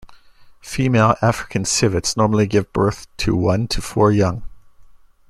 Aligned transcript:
Female 0.61 1.15
African 1.21 1.63
civets 1.63 2.17
normally 2.17 2.47
give 2.47 2.73
birth 2.73 3.05
to 3.17 3.35
one 3.35 3.67
to 3.67 3.83
four 3.83 4.11
young. 4.11 4.41